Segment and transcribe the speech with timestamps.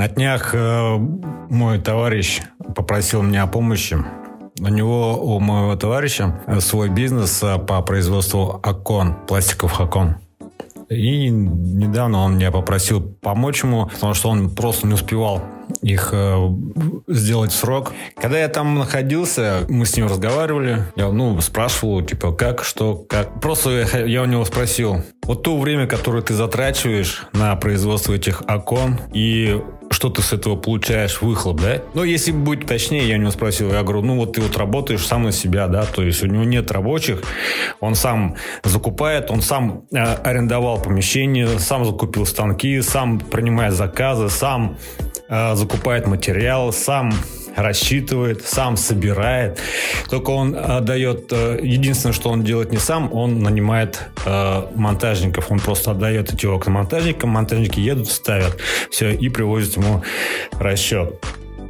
[0.00, 0.96] На днях э,
[1.50, 2.40] мой товарищ
[2.74, 3.98] попросил меня о помощи.
[4.58, 10.16] У него, у моего товарища, свой бизнес э, по производству окон, пластиковых окон.
[10.88, 15.42] И недавно он меня попросил помочь ему, потому что он просто не успевал
[15.82, 16.34] их э,
[17.06, 17.92] сделать в срок.
[18.16, 20.84] Когда я там находился, мы с ним разговаривали.
[20.96, 23.38] Я, ну, спрашивал, типа, как, что, как.
[23.42, 28.42] Просто я, я у него спросил, вот то время, которое ты затрачиваешь на производство этих
[28.48, 31.82] окон и что ты с этого получаешь выхлоп, да?
[31.94, 35.04] Ну, если быть точнее, я у него спросил, я говорю, ну вот ты вот работаешь
[35.04, 37.22] сам на себя, да, то есть у него нет рабочих,
[37.80, 44.78] он сам закупает, он сам э, арендовал помещение, сам закупил станки, сам принимает заказы, сам
[45.28, 47.12] э, закупает материал, сам
[47.56, 49.58] рассчитывает, сам собирает.
[50.08, 51.32] Только он отдает...
[51.32, 55.50] Э, единственное, что он делает не сам, он нанимает э, монтажников.
[55.50, 58.56] Он просто отдает эти окна монтажникам, монтажники едут, ставят
[58.90, 60.02] все и привозят ему
[60.52, 61.14] расчет.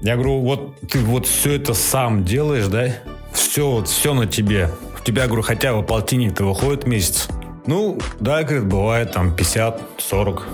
[0.03, 2.89] Я говорю, вот ты вот все это сам делаешь, да?
[3.33, 4.71] Все, вот все на тебе.
[4.99, 7.29] У тебя, говорю, хотя бы полтинник-то выходит месяц.
[7.67, 10.47] Ну, да, говорит, бывает там 50, 40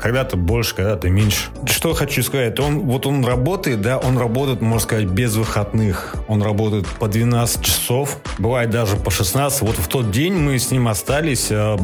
[0.00, 1.48] когда-то больше, когда-то меньше.
[1.66, 6.16] Что хочу сказать, он, вот он работает, да, он работает, можно сказать, без выходных.
[6.28, 9.62] Он работает по 12 часов, бывает даже по 16.
[9.62, 11.76] Вот в тот день мы с ним остались э,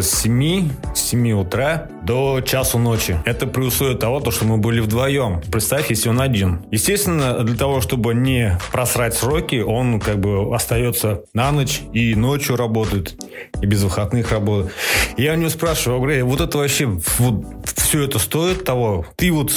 [0.00, 3.18] с 7, с 7 утра до часу ночи.
[3.24, 5.40] Это при условии того, что мы были вдвоем.
[5.50, 6.62] Представь, если он один.
[6.70, 12.56] Естественно, для того, чтобы не просрать сроки, он как бы остается на ночь и ночью
[12.56, 13.14] работает,
[13.60, 14.72] и без выходных работает.
[15.20, 16.86] Я у него спрашиваю, говорю, вот это вообще
[17.18, 17.44] вот
[17.76, 19.04] все это стоит того.
[19.16, 19.52] Ты вот,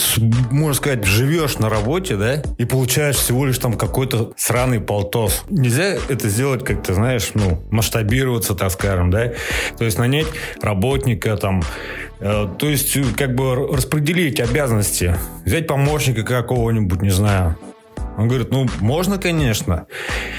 [0.51, 5.45] можно сказать, живешь на работе, да, и получаешь всего лишь там какой-то сраный полтос.
[5.49, 9.31] Нельзя это сделать, как ты знаешь, ну, масштабироваться, так скажем, да.
[9.77, 10.27] То есть нанять
[10.61, 11.63] работника там,
[12.19, 15.15] э, то есть как бы распределить обязанности.
[15.45, 17.55] Взять помощника какого-нибудь, не знаю.
[18.17, 19.87] Он говорит, ну, можно, конечно,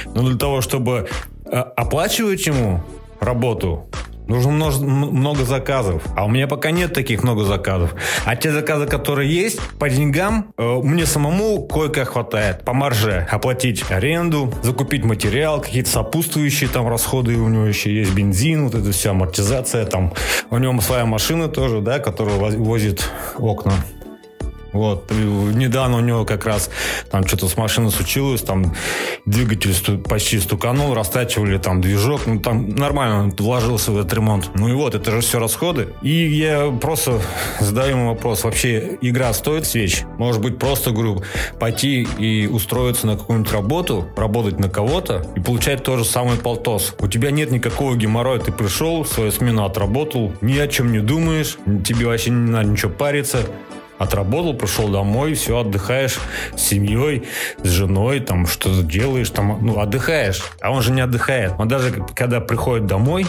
[0.05, 1.09] но для того, чтобы
[1.47, 2.83] э, оплачивать ему
[3.21, 3.89] работу,
[4.27, 6.03] Нужно много заказов.
[6.17, 7.95] А у меня пока нет таких много заказов.
[8.25, 12.65] А те заказы, которые есть, по деньгам э, мне самому кое-как хватает.
[12.65, 17.37] По марже оплатить аренду, закупить материал, какие-то сопутствующие там расходы.
[17.37, 19.85] У него еще есть бензин, вот эта вся амортизация.
[19.85, 20.15] Там.
[20.51, 23.75] У него своя машина тоже, да, которая возит окна.
[24.75, 25.11] Вот.
[25.11, 26.69] Недавно у него как раз
[27.11, 28.75] там что-то с машиной случилось, там
[29.25, 34.51] двигатель сту, почти стуканул, растачивали там движок, ну там нормально вложился в этот ремонт.
[34.55, 35.89] Ну и вот, это же все расходы.
[36.03, 37.21] И я просто
[37.61, 40.03] задаю ему вопрос, вообще игра стоит свеч?
[40.19, 41.23] Может быть, просто, говорю,
[41.61, 46.95] пойти и устроиться на какую-нибудь работу, работать на кого-то и получать то же самое полтос.
[46.99, 51.59] У тебя нет никакого геморроя, ты пришел, свою смену отработал, ни о чем не думаешь,
[51.87, 53.47] тебе вообще не надо ничего париться,
[54.05, 56.19] отработал, пришел домой, все, отдыхаешь
[56.57, 57.25] с семьей,
[57.63, 60.43] с женой, там что-то делаешь, там, ну, отдыхаешь.
[60.61, 61.53] А он же не отдыхает.
[61.59, 63.27] Он даже когда приходит домой,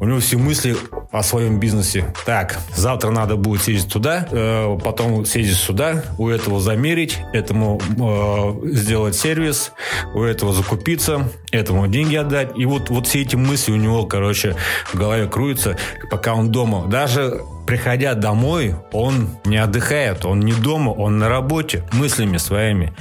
[0.00, 0.76] у него все мысли
[1.14, 2.12] о своем бизнесе.
[2.26, 8.74] Так, завтра надо будет съездить туда, э, потом съездить сюда, у этого замерить, этому э,
[8.74, 9.70] сделать сервис,
[10.12, 12.50] у этого закупиться, этому деньги отдать.
[12.56, 15.76] И вот, вот все эти мысли у него, короче, в голове крутятся,
[16.10, 16.86] пока он дома.
[16.88, 22.92] Даже приходя домой, он не отдыхает, он не дома, он на работе, мыслями своими.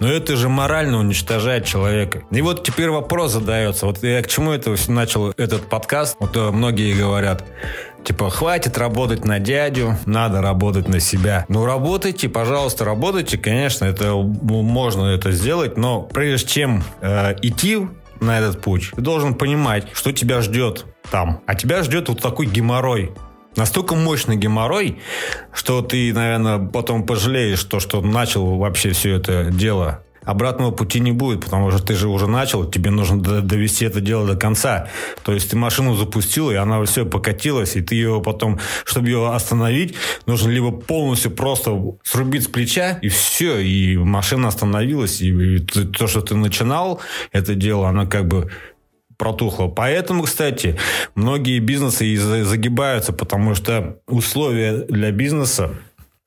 [0.00, 2.22] Но это же морально уничтожает человека.
[2.30, 3.86] И вот теперь вопрос задается.
[3.86, 6.16] Вот я к чему это начал этот подкаст?
[6.18, 7.44] Вот э, многие говорят,
[8.04, 11.44] Типа, хватит работать на дядю, надо работать на себя.
[11.48, 13.36] Ну, работайте, пожалуйста, работайте.
[13.36, 17.86] Конечно, это можно это сделать, но прежде чем э, идти
[18.20, 21.40] на этот путь, ты должен понимать, что тебя ждет там.
[21.46, 23.12] А тебя ждет вот такой геморрой
[23.58, 25.00] настолько мощный геморрой,
[25.52, 30.04] что ты, наверное, потом пожалеешь то, что начал вообще все это дело.
[30.28, 34.26] Обратного пути не будет, потому что ты же уже начал, тебе нужно довести это дело
[34.26, 34.88] до конца.
[35.22, 39.32] То есть ты машину запустил, и она все покатилась, и ты ее потом, чтобы ее
[39.32, 39.94] остановить,
[40.26, 46.20] нужно либо полностью просто срубить с плеча, и все, и машина остановилась, и то, что
[46.20, 47.00] ты начинал
[47.32, 48.50] это дело, оно как бы
[49.16, 49.68] протухло.
[49.68, 50.78] Поэтому, кстати,
[51.14, 55.70] многие бизнесы и загибаются, потому что условия для бизнеса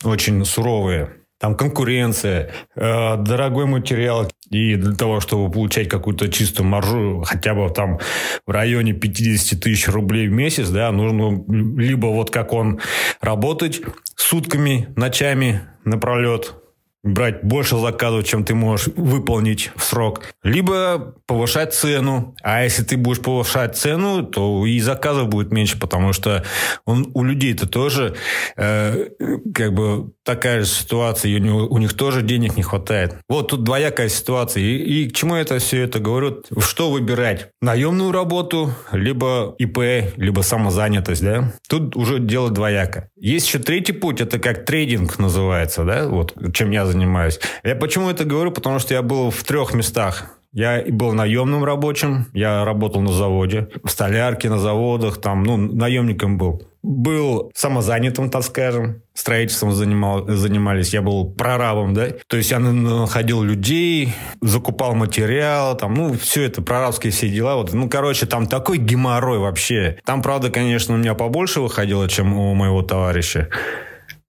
[0.03, 1.20] очень суровые.
[1.41, 4.31] Там конкуренция, э, дорогой материал.
[4.51, 7.99] И для того, чтобы получать какую-то чистую маржу, хотя бы там
[8.45, 11.43] в районе 50 тысяч рублей в месяц, да, нужно
[11.79, 12.79] либо вот как он
[13.21, 13.81] работать
[14.15, 16.60] сутками, ночами напролет,
[17.03, 22.35] брать больше заказов, чем ты можешь выполнить в срок, либо повышать цену.
[22.43, 26.43] А если ты будешь повышать цену, то и заказов будет меньше, потому что
[26.85, 28.15] он, у людей-то тоже
[28.55, 29.09] э,
[29.53, 33.15] как бы такая же ситуация, у, него, у них тоже денег не хватает.
[33.27, 34.63] Вот тут двоякая ситуация.
[34.63, 36.43] И, и к чему это все это говорю?
[36.59, 37.49] Что выбирать?
[37.61, 41.53] Наемную работу, либо ИП, либо самозанятость, да?
[41.67, 43.09] Тут уже дело двояко.
[43.15, 47.39] Есть еще третий путь, это как трейдинг называется, да, вот чем я занимаюсь.
[47.63, 48.51] Я почему это говорю?
[48.51, 50.37] Потому что я был в трех местах.
[50.53, 56.37] Я был наемным рабочим, я работал на заводе, в столярке, на заводах, там, ну, наемником
[56.37, 56.63] был.
[56.83, 63.43] Был самозанятым, так скажем, строительством занимал, занимались, я был прорабом, да, то есть я находил
[63.43, 68.77] людей, закупал материал, там, ну, все это, прорабские все дела, вот, ну, короче, там такой
[68.77, 69.99] геморрой вообще.
[70.03, 73.47] Там, правда, конечно, у меня побольше выходило, чем у моего товарища.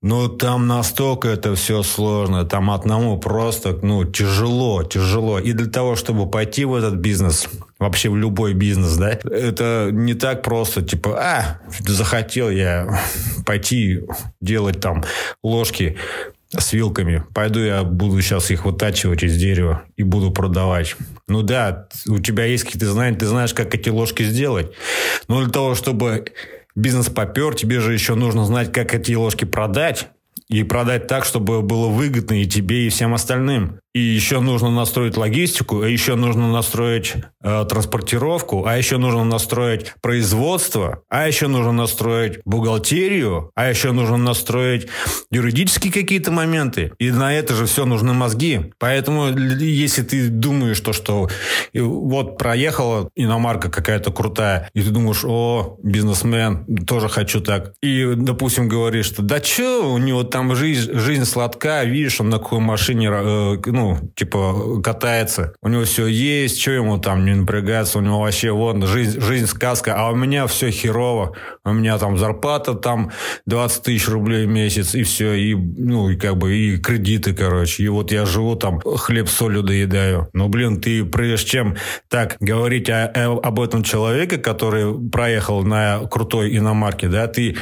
[0.03, 2.45] Ну, там настолько это все сложно.
[2.45, 5.39] Там одному просто, ну, тяжело, тяжело.
[5.39, 10.15] И для того, чтобы пойти в этот бизнес, вообще в любой бизнес, да, это не
[10.15, 13.01] так просто, типа, а, захотел я
[13.47, 14.01] пойти
[14.41, 15.05] делать там
[15.45, 15.97] ложки
[16.51, 17.23] с вилками.
[17.33, 20.97] Пойду я буду сейчас их вытачивать из дерева и буду продавать.
[21.29, 24.73] Ну да, у тебя есть какие-то знания, ты знаешь, как эти ложки сделать.
[25.29, 26.25] Но для того, чтобы
[26.75, 30.09] бизнес попер, тебе же еще нужно знать, как эти ложки продать
[30.49, 33.82] и продать так, чтобы было выгодно и тебе, и всем остальным.
[33.95, 39.93] И еще нужно настроить логистику, а еще нужно настроить э, транспортировку, а еще нужно настроить
[40.01, 44.89] производство, а еще нужно настроить бухгалтерию, а еще нужно настроить
[45.31, 46.93] юридические какие-то моменты.
[46.99, 48.73] И на это же все нужны мозги.
[48.79, 51.29] Поэтому, если ты думаешь, то, что
[51.75, 57.75] вот проехала иномарка какая-то крутая, и ты думаешь, о, бизнесмен, тоже хочу так.
[57.83, 62.39] И, допустим, говоришь, что да что, у него там жизнь, жизнь сладка, видишь, он на
[62.39, 65.55] какой машине, э, ну, ну, типа, катается.
[65.61, 69.47] У него все есть, что ему там не напрягаться, у него вообще вот жизнь, жизнь
[69.47, 71.33] сказка, а у меня все херово.
[71.65, 73.11] У меня там зарплата там
[73.47, 77.83] 20 тысяч рублей в месяц, и все, и, ну, и как бы, и кредиты, короче.
[77.83, 80.29] И вот я живу там, хлеб с солью доедаю.
[80.33, 81.77] Ну, блин, ты прежде чем
[82.09, 87.57] так говорить о, о, об этом человеке, который проехал на крутой иномарке, да, ты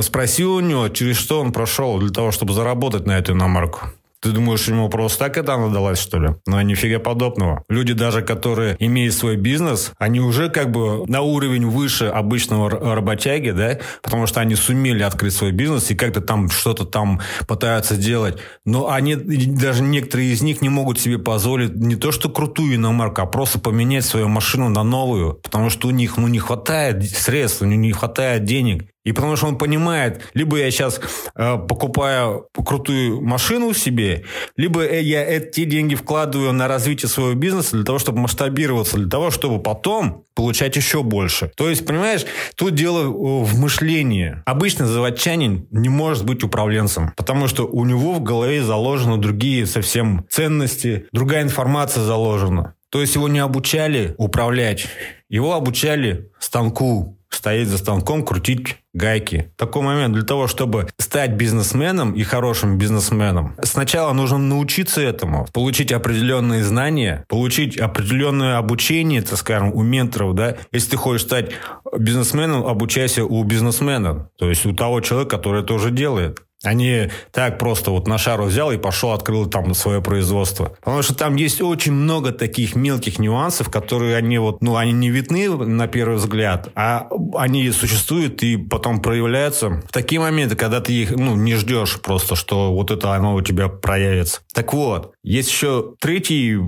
[0.00, 3.80] спросил у него, через что он прошел для того, чтобы заработать на эту иномарку.
[4.20, 6.30] Ты думаешь, ему просто так это надалась, что ли?
[6.46, 7.64] Ну, нифига подобного.
[7.68, 13.50] Люди даже, которые имеют свой бизнес, они уже как бы на уровень выше обычного работяги,
[13.50, 18.38] да, потому что они сумели открыть свой бизнес и как-то там что-то там пытаются делать.
[18.64, 23.22] Но они, даже некоторые из них не могут себе позволить не то, что крутую иномарку,
[23.22, 27.62] а просто поменять свою машину на новую, потому что у них, ну, не хватает средств,
[27.62, 28.88] у них не хватает денег.
[29.08, 31.00] И потому что он понимает, либо я сейчас
[31.34, 37.86] э, покупаю крутую машину себе, либо я эти деньги вкладываю на развитие своего бизнеса для
[37.86, 41.50] того, чтобы масштабироваться, для того, чтобы потом получать еще больше.
[41.56, 44.42] То есть, понимаешь, тут дело в мышлении.
[44.44, 50.26] Обычно заводчанин не может быть управленцем, потому что у него в голове заложены другие совсем
[50.28, 52.74] ценности, другая информация заложена.
[52.90, 54.86] То есть его не обучали управлять,
[55.30, 59.50] его обучали станку, стоять за станком, крутить гайки.
[59.56, 65.92] Такой момент для того, чтобы стать бизнесменом и хорошим бизнесменом, сначала нужно научиться этому, получить
[65.92, 70.56] определенные знания, получить определенное обучение, так скажем, у менторов, да.
[70.72, 71.52] Если ты хочешь стать
[71.96, 76.42] бизнесменом, обучайся у бизнесмена, то есть у того человека, который это уже делает.
[76.64, 80.76] Они так просто вот на шару взял и пошел, открыл там свое производство.
[80.82, 85.10] Потому что там есть очень много таких мелких нюансов, которые они вот, ну, они не
[85.10, 90.92] видны на первый взгляд, а они существуют и потом проявляются в такие моменты, когда ты
[90.92, 94.40] их, ну, не ждешь просто, что вот это оно у тебя проявится.
[94.52, 96.58] Так вот, есть еще третий,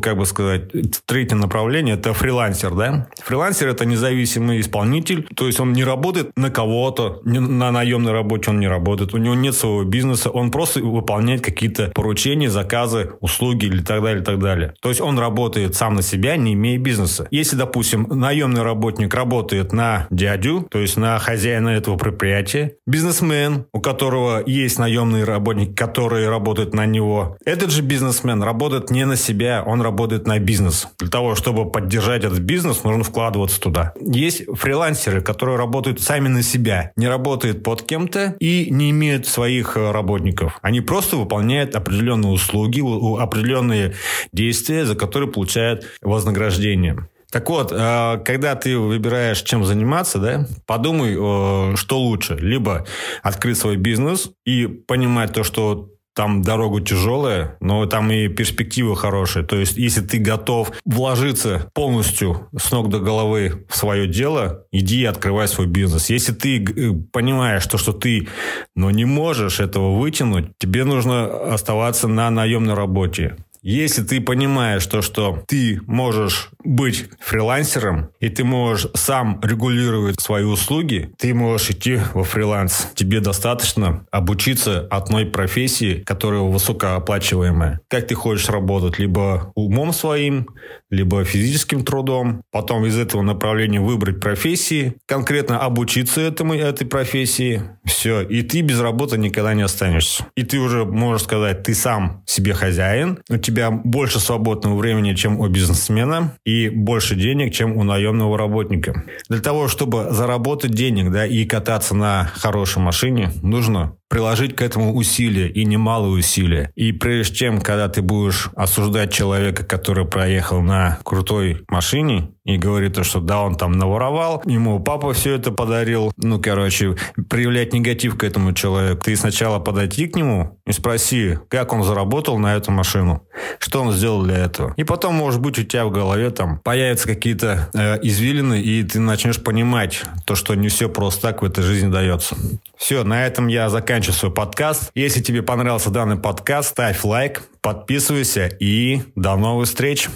[0.00, 0.70] как бы сказать,
[1.06, 3.08] третье направление, это фрилансер, да?
[3.24, 8.60] Фрилансер– это независимый исполнитель, то есть он не работает на кого-то, на наемной работе он
[8.60, 13.82] не работает, у него нет своего бизнеса, он просто выполняет какие-то поручения, заказы, услуги или
[13.82, 14.74] так далее, и так далее.
[14.80, 17.26] То есть он работает сам на себя, не имея бизнеса.
[17.30, 23.80] Если, допустим, наемный работник работает на дядю, то есть на хозяина этого предприятия, бизнесмен, у
[23.80, 29.62] которого есть наемный работник, который работает на него, этот же бизнесмен работает не на себя,
[29.64, 30.88] он работает на бизнес.
[30.98, 33.92] Для того, чтобы поддержать этот бизнес, нужно вкладываться туда.
[34.00, 39.26] Есть фрилансеры, которые работают сами на себя, не работают под кем-то и не имеют имеют
[39.26, 40.58] своих э, работников.
[40.62, 42.80] Они просто выполняют определенные услуги,
[43.20, 43.94] определенные
[44.32, 47.08] действия, за которые получают вознаграждение.
[47.30, 52.36] Так вот, э, когда ты выбираешь, чем заниматься, да, подумай, э, что лучше.
[52.36, 52.84] Либо
[53.22, 59.44] открыть свой бизнес и понимать то, что там дорога тяжелая, но там и перспективы хорошие.
[59.44, 65.02] То есть, если ты готов вложиться полностью с ног до головы в свое дело, иди
[65.02, 66.10] и открывай свой бизнес.
[66.10, 68.28] Если ты э, понимаешь, то, что ты
[68.74, 73.36] но не можешь этого вытянуть, тебе нужно оставаться на наемной работе.
[73.62, 80.42] Если ты понимаешь то, что ты можешь быть фрилансером, и ты можешь сам регулировать свои
[80.42, 82.88] услуги, ты можешь идти во фриланс.
[82.96, 87.80] Тебе достаточно обучиться одной профессии, которая высокооплачиваемая.
[87.88, 88.98] Как ты хочешь работать?
[88.98, 90.48] Либо умом своим,
[90.90, 92.42] либо физическим трудом.
[92.50, 97.62] Потом из этого направления выбрать профессии, конкретно обучиться этому, этой профессии.
[97.84, 98.22] Все.
[98.22, 100.26] И ты без работы никогда не останешься.
[100.36, 105.14] И ты уже можешь сказать, ты сам себе хозяин, у тебя тебя больше свободного времени,
[105.14, 109.04] чем у бизнесмена, и больше денег, чем у наемного работника.
[109.28, 114.94] Для того, чтобы заработать денег да, и кататься на хорошей машине, нужно приложить к этому
[114.94, 116.70] усилия и немалые усилия.
[116.74, 123.02] И прежде чем, когда ты будешь осуждать человека, который проехал на крутой машине и говорит,
[123.06, 126.96] что да, он там наворовал, ему папа все это подарил, ну, короче,
[127.30, 132.38] проявлять негатив к этому человеку, ты сначала подойди к нему и спроси, как он заработал
[132.38, 133.22] на эту машину,
[133.60, 134.74] что он сделал для этого.
[134.76, 139.00] И потом, может быть, у тебя в голове там появятся какие-то э, извилины, и ты
[139.00, 142.36] начнешь понимать то, что не все просто так в этой жизни дается.
[142.76, 144.90] Все, на этом я заканчиваю заканчиваю свой подкаст.
[144.96, 150.08] Если тебе понравился данный подкаст, ставь лайк, подписывайся и до новых встреч.